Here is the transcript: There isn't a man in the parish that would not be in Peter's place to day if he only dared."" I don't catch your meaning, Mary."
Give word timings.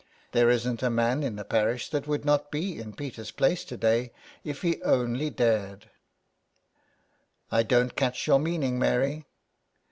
There 0.31 0.49
isn't 0.49 0.81
a 0.81 0.89
man 0.89 1.21
in 1.21 1.35
the 1.35 1.45
parish 1.45 1.89
that 1.89 2.07
would 2.07 2.25
not 2.25 2.49
be 2.49 2.79
in 2.79 2.95
Peter's 2.95 3.29
place 3.29 3.63
to 3.65 3.77
day 3.77 4.11
if 4.43 4.63
he 4.63 4.81
only 4.81 5.29
dared."" 5.29 5.91
I 7.51 7.61
don't 7.61 7.95
catch 7.95 8.25
your 8.25 8.39
meaning, 8.39 8.79
Mary." 8.79 9.27